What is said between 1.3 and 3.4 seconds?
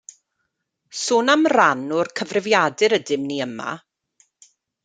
am ran o'r cyfrifiadur ydym